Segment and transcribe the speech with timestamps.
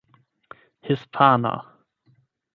[0.89, 1.53] hispana